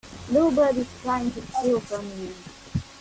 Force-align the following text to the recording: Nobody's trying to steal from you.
Nobody's 0.31 0.87
trying 1.03 1.29
to 1.33 1.41
steal 1.43 1.79
from 1.79 2.03
you. 2.23 2.33